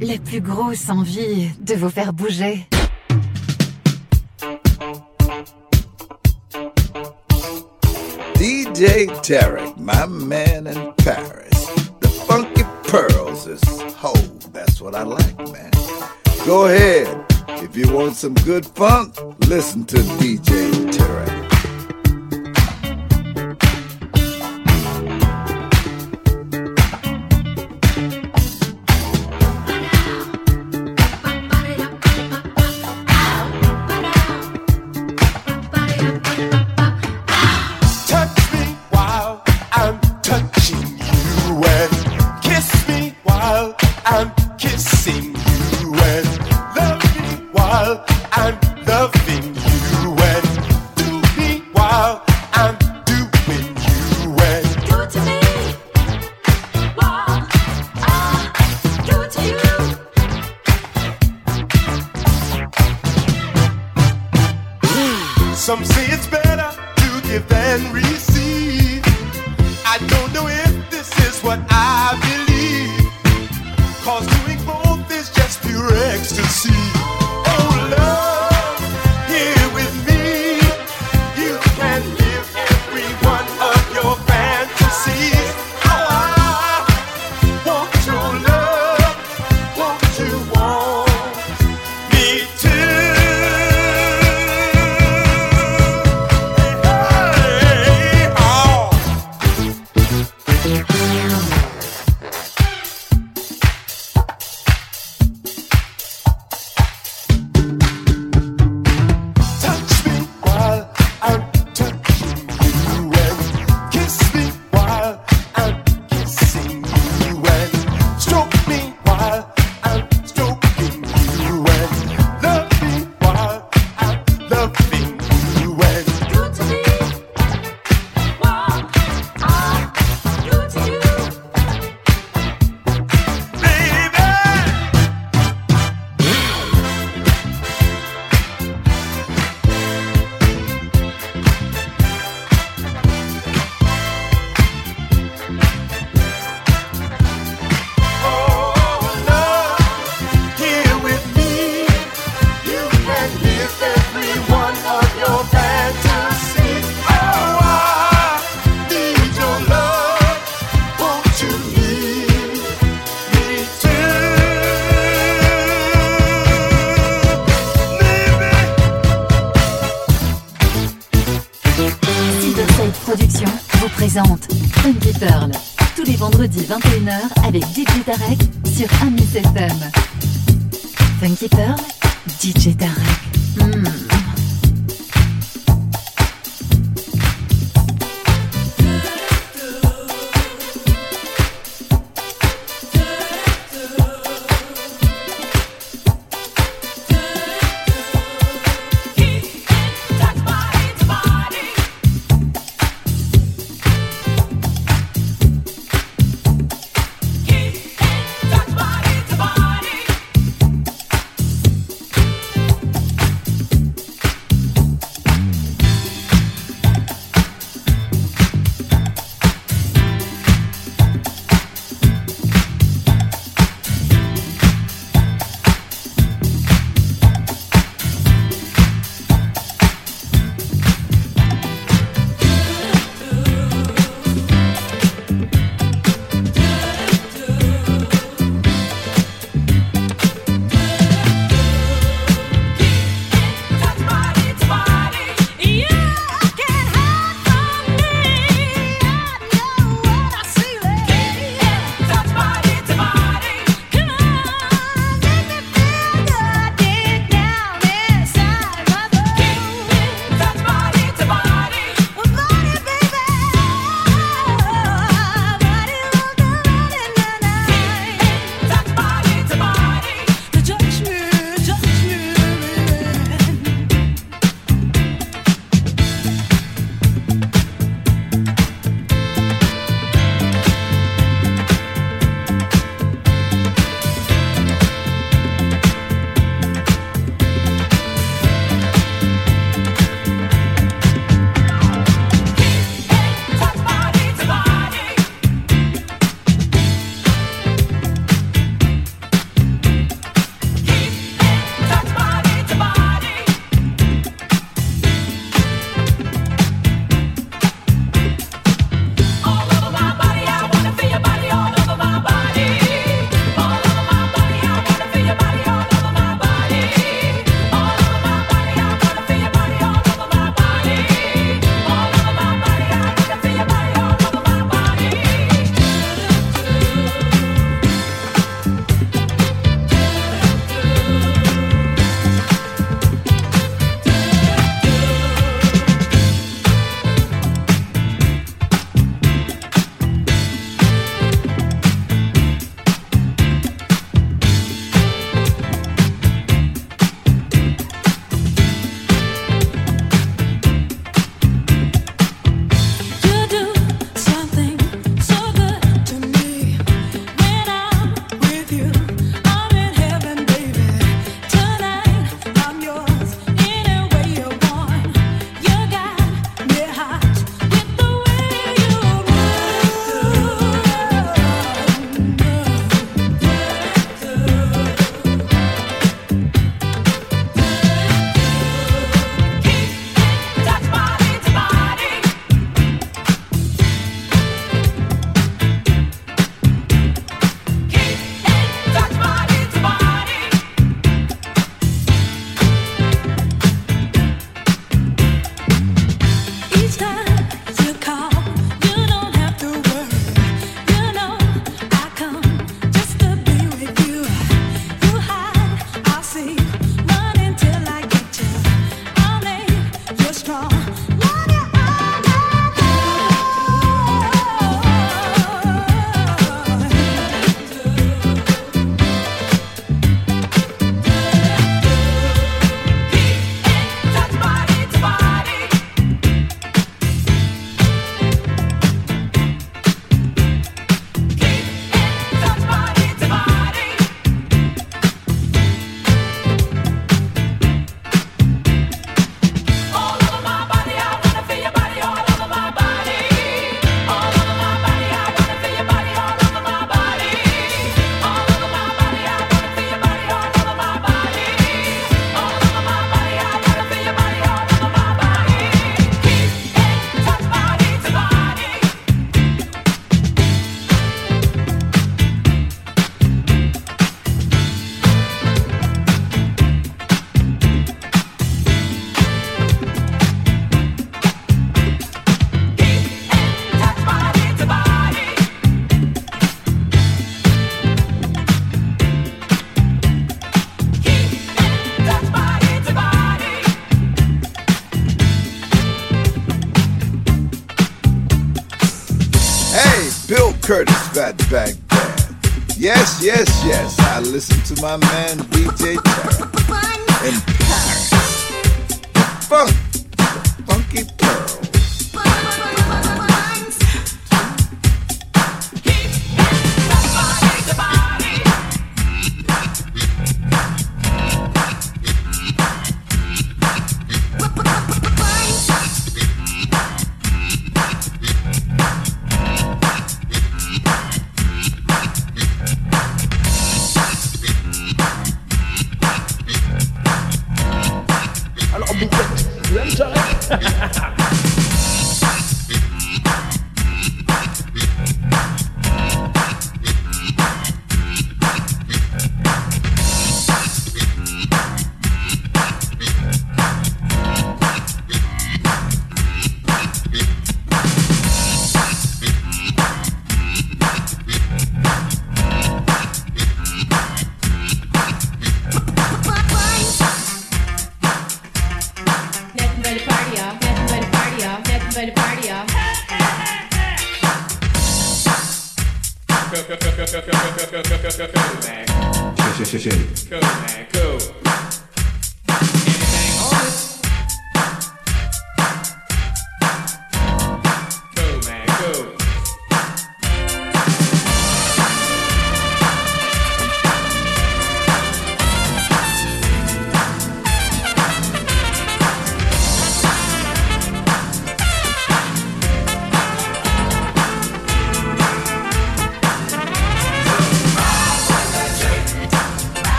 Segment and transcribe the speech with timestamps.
[0.00, 2.66] la plus grosse envie de vous faire bouger.
[8.36, 11.66] DJ Tarek, my man in Paris.
[12.00, 13.60] The funky pearls is
[13.96, 14.12] ho.
[14.52, 15.70] That's what I like, man.
[16.46, 17.08] Go ahead.
[17.60, 19.14] If you want some good funk,
[19.48, 21.57] listen to DJ Tarek.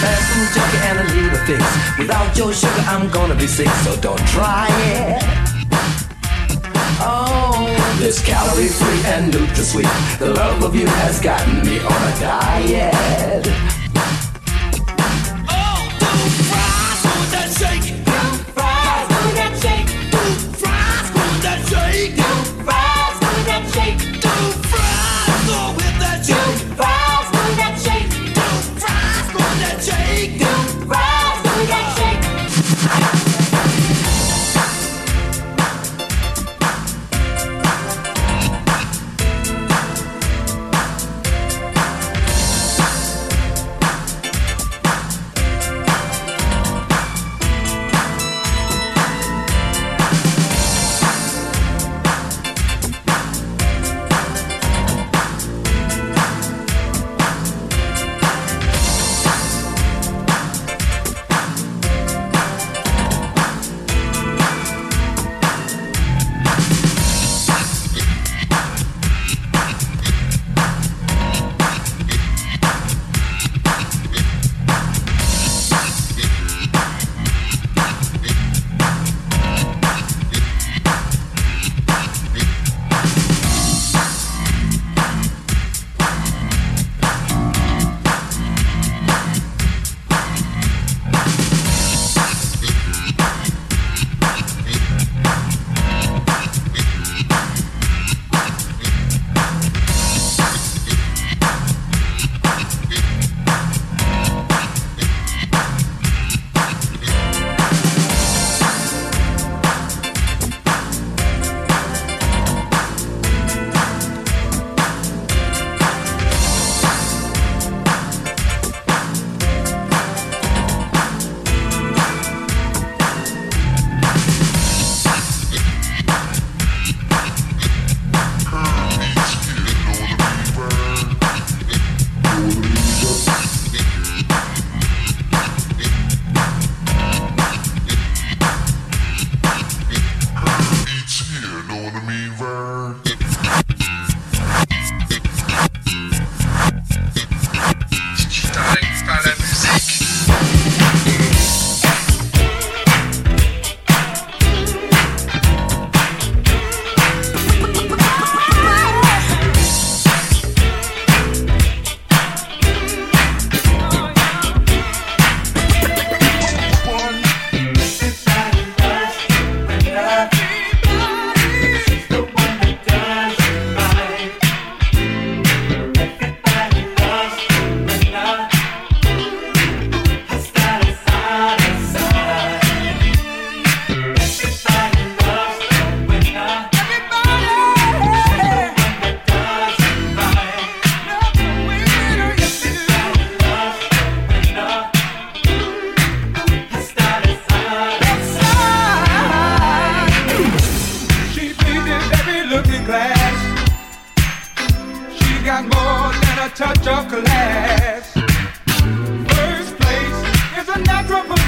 [0.00, 1.62] fast food junkie and I need a fix.
[1.98, 5.22] Without your sugar, I'm gonna be sick, so don't try it.
[7.00, 10.18] Oh, this calorie free and NutraSweet.
[10.18, 13.77] The love of you has gotten me on a diet.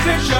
[0.06, 0.39] Natural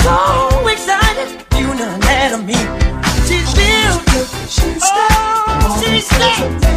[0.00, 2.54] so excited, you not let me.
[3.26, 6.71] She's beautiful, she's oh, she's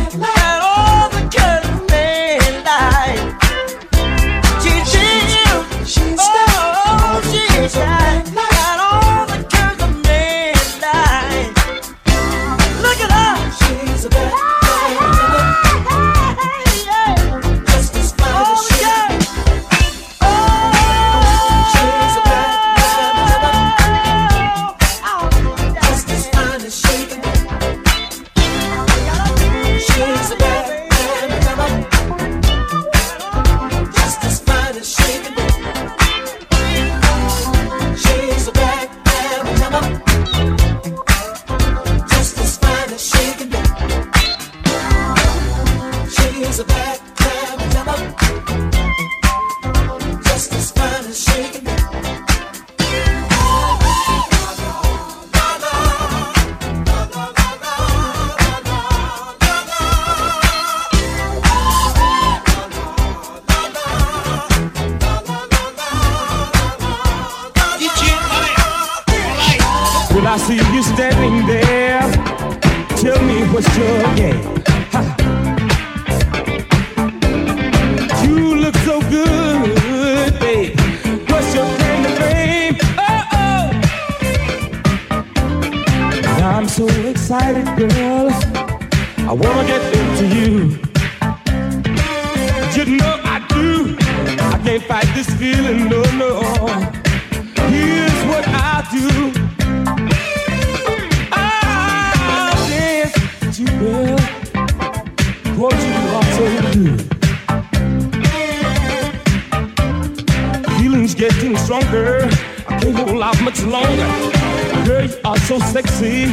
[111.81, 112.29] stronger.
[112.67, 114.85] I can't hold out much longer.
[114.85, 116.27] Girl, you are so sexy.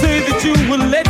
[0.00, 1.09] Say that you will let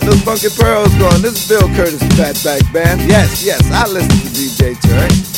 [0.00, 1.22] Got those funky pearls going.
[1.22, 3.00] This is Bill Curtis, Fatback Band.
[3.08, 5.35] Yes, yes, I listen to DJ Turk.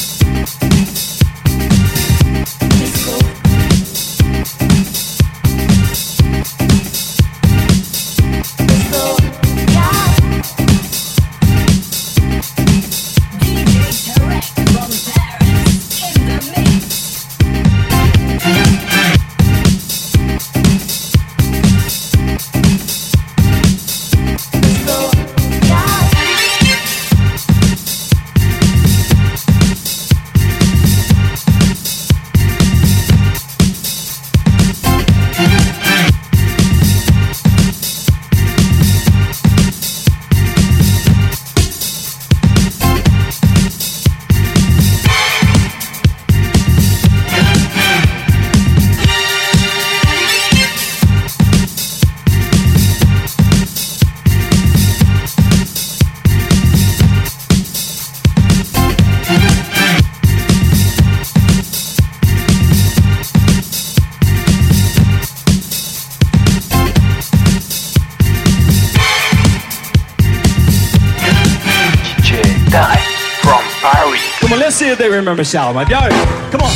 [75.37, 75.89] See if they remember Shalimar.
[75.91, 76.09] Y'all,
[76.51, 76.75] come on.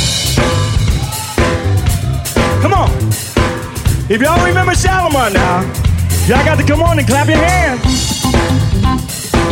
[2.61, 2.89] Come on.
[4.09, 5.61] If y'all remember Shalimar now,
[6.27, 8.21] y'all got to come on and clap your hands.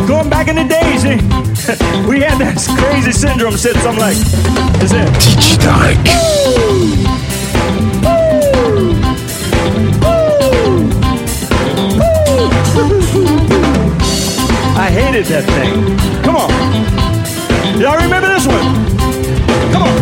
[0.06, 1.18] Going back in the days, eh,
[2.08, 4.16] we had this crazy syndrome said something like,
[4.82, 5.08] is it?
[5.18, 5.98] DJ Tarek.
[14.76, 16.22] I hated that thing.
[16.22, 17.11] Come on.
[17.80, 18.62] Y'all remember this one?
[19.72, 19.96] Come on.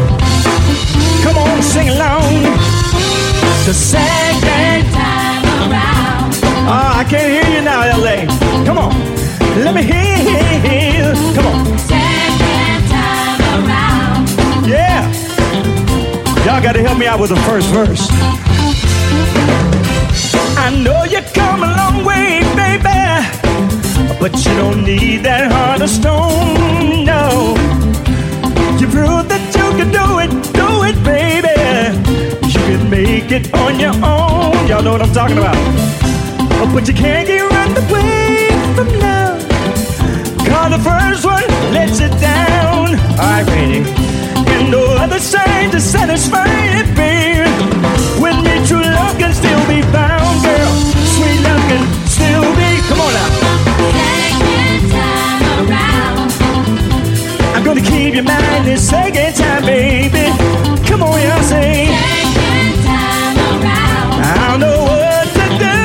[1.23, 2.43] Come on, sing along.
[3.64, 6.35] The second time around.
[6.66, 8.27] Oh, I can't hear you now, LA.
[8.64, 8.93] Come on.
[9.64, 11.14] Let me hear.
[11.35, 11.79] Come on.
[11.79, 14.68] Second time around.
[14.68, 15.07] Yeah.
[16.45, 18.09] Y'all got to help me out with the first verse.
[20.59, 23.50] I know you come a long way, baby.
[24.19, 27.55] But you don't need that heart of stone, no.
[28.81, 31.57] You proved that you can do it, do it, baby.
[32.49, 34.67] You can make it on your own.
[34.69, 35.57] Y'all know what I'm talking about.
[36.75, 39.41] But you can't get run away from love.
[40.45, 42.99] Cause the first one lets it down.
[43.17, 43.89] Alright, Randy.
[44.53, 47.49] And no other sign to satisfy it, baby.
[48.21, 50.73] With me, true love can still be found, girl.
[51.17, 52.81] Sweet love can still be.
[52.89, 53.39] Come on now.
[57.75, 60.27] Gonna keep your mind this second time, baby.
[60.89, 61.87] Come on, y'all say.
[64.27, 65.79] I don't know what to do.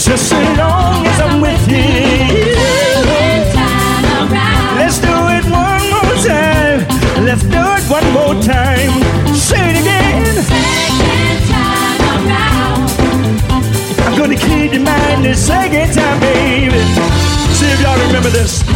[0.00, 2.56] Just as long as I'm with you.
[4.78, 6.80] Let's do it one more time.
[7.24, 8.90] Let's do it one more time.
[9.32, 10.44] Say it again.
[14.06, 16.82] I'm gonna keep your mind this second time, baby.
[17.54, 18.71] See if y'all remember this.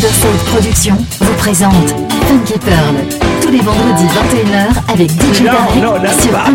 [0.00, 1.90] Silversoul Productions vous présente
[2.26, 2.94] Funky Pearl
[3.42, 6.46] tous les vendredis 21h avec DJ Tarek sur pas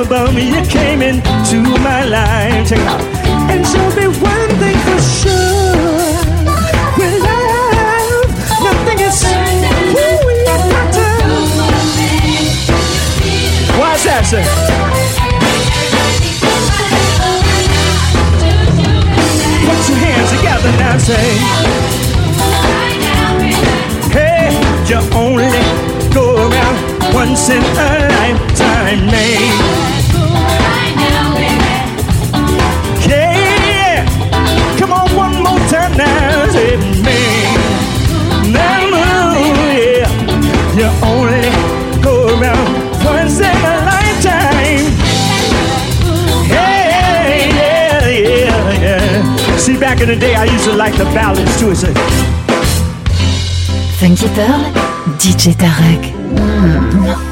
[0.00, 2.68] above me, you came into my life.
[2.68, 3.00] Check it out.
[3.50, 6.14] And show me one thing for sure.
[6.98, 8.28] With love,
[8.62, 11.06] nothing is who we got to.
[13.78, 14.42] Why's that, sir?
[19.66, 21.28] Put your hands together now, say.
[24.12, 24.50] Hey,
[24.88, 25.50] you only
[26.14, 28.57] go around once in a
[28.88, 29.68] lifetime, man.
[33.08, 34.06] Yeah,
[34.78, 36.46] come on one more time now.
[38.48, 38.88] Now,
[39.76, 40.08] yeah,
[40.74, 41.50] you only
[42.02, 44.84] go around once in a lifetime.
[46.48, 49.56] Hey, yeah, yeah, yeah.
[49.56, 51.70] See, back in the day, I used to like the ballads too.
[51.70, 51.96] It said,
[53.98, 54.62] Funky Pearl,
[55.18, 56.14] DJ Tarek.
[56.34, 57.27] Mm.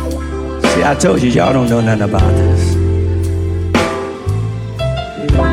[0.86, 2.76] I told you, y'all don't know nothing about this.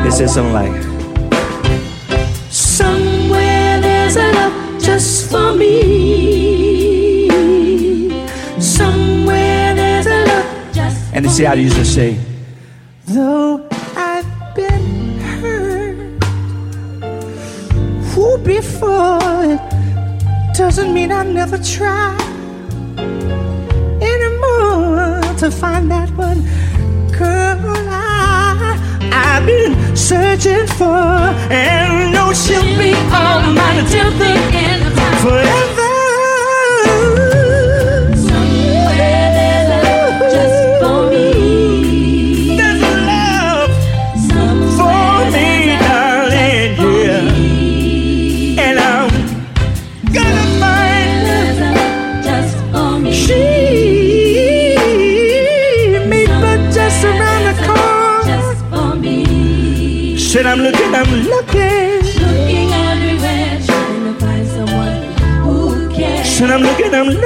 [0.06, 0.80] It says something like,
[2.52, 7.28] Somewhere there's a love just for me.
[8.60, 12.16] Somewhere there's a love just and see how they used to say,
[13.06, 16.22] Though I've been hurt,
[18.12, 19.60] who before it
[20.56, 22.23] doesn't mean I never try
[25.44, 26.40] to find that one
[27.12, 27.58] girl
[27.90, 28.78] I,
[29.12, 30.96] I've been searching for,
[31.52, 35.22] and know she'll be all mine until the end of time.
[35.22, 35.73] Forever.
[60.74, 62.02] Looking, I'm looking.
[62.22, 65.02] Looking everywhere, trying to find someone
[65.42, 66.28] who cares.
[66.28, 67.23] Said I'm looking, I'm looking.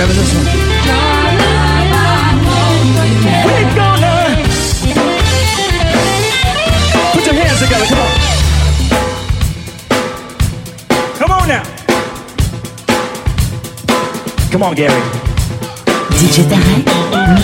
[0.00, 0.46] Remember this one?
[0.88, 0.96] Your
[1.40, 3.44] love I won't forget.
[3.46, 4.16] We're gonna
[7.12, 7.86] put your hands together.
[7.90, 8.10] Come on.
[11.18, 11.64] Come on now.
[14.50, 15.02] Come on, Gary.
[16.16, 17.36] DJ Tarek mm.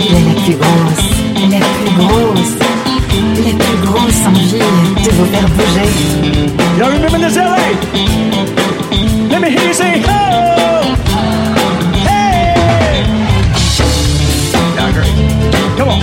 [0.00, 1.08] est la plus grosse,
[1.50, 2.56] la plus grosse,
[3.44, 4.64] la plus grosse envie
[5.04, 5.90] de vous faire bouger.
[6.78, 7.68] Y'all remember this LA?
[9.30, 10.55] Let me hear you say, oh!
[15.76, 16.00] Come on.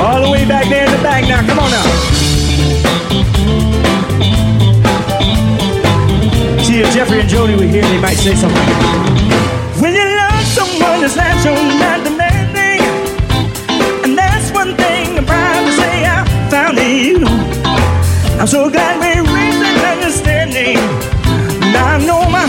[0.00, 1.40] All the way back there in the back now.
[1.46, 1.86] Come on now.
[6.62, 8.68] See, if Jeffrey and Jody were here, they might say something.
[9.80, 12.82] When you love someone, it's natural, not demanding.
[14.04, 17.26] And that's one thing I'm proud to say I found in you.
[18.38, 20.76] I'm so glad we reached an understanding.
[21.72, 22.46] Now I know my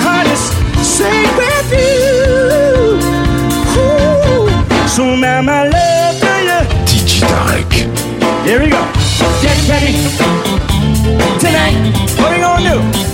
[5.44, 6.60] My love to you.
[6.88, 7.74] DJ Tarek.
[8.46, 8.82] Here we go.
[9.42, 9.92] Get ready.
[11.38, 13.13] Tonight, what we gonna do?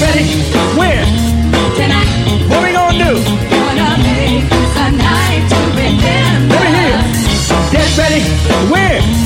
[0.00, 0.24] Ready.
[0.76, 1.04] When?
[1.74, 2.08] Tonight.
[2.48, 3.14] What we gonna do?
[3.50, 6.54] Gonna make this a night to remember.
[6.54, 7.72] Let me hear you.
[7.72, 8.20] Get ready.
[8.70, 9.25] When?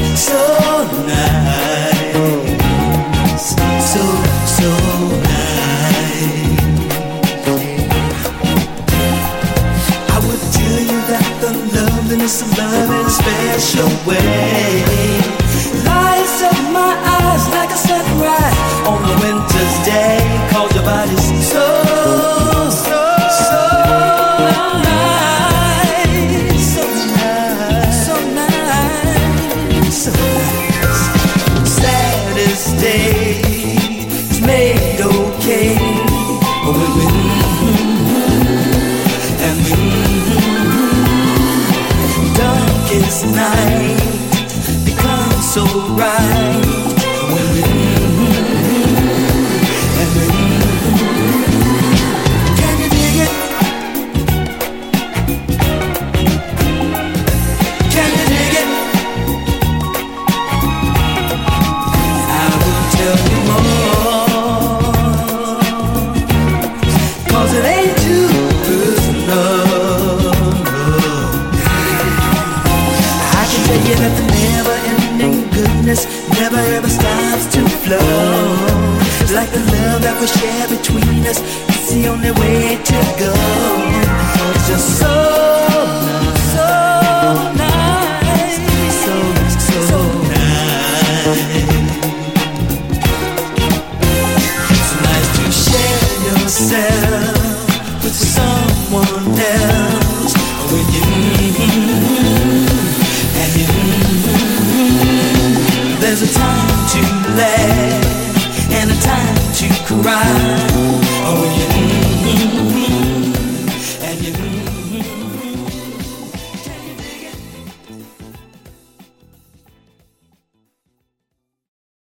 [13.79, 15.00] away